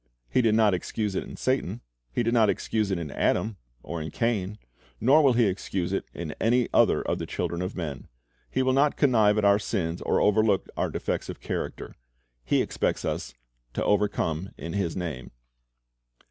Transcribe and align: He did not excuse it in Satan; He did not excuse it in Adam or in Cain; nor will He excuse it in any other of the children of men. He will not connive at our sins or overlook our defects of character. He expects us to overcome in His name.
He 0.31 0.41
did 0.41 0.55
not 0.55 0.73
excuse 0.73 1.13
it 1.13 1.23
in 1.25 1.37
Satan; 1.37 1.81
He 2.11 2.23
did 2.23 2.33
not 2.33 2.49
excuse 2.49 2.89
it 2.89 2.97
in 2.97 3.11
Adam 3.11 3.57
or 3.83 4.01
in 4.01 4.09
Cain; 4.09 4.57
nor 4.99 5.21
will 5.21 5.33
He 5.33 5.45
excuse 5.45 5.93
it 5.93 6.05
in 6.11 6.31
any 6.41 6.67
other 6.73 7.03
of 7.03 7.19
the 7.19 7.27
children 7.27 7.61
of 7.61 7.75
men. 7.75 8.07
He 8.49 8.63
will 8.63 8.73
not 8.73 8.97
connive 8.97 9.37
at 9.37 9.45
our 9.45 9.59
sins 9.59 10.01
or 10.01 10.19
overlook 10.19 10.67
our 10.75 10.89
defects 10.89 11.29
of 11.29 11.39
character. 11.39 11.93
He 12.43 12.63
expects 12.63 13.05
us 13.05 13.35
to 13.73 13.85
overcome 13.85 14.49
in 14.57 14.73
His 14.73 14.97
name. 14.97 15.29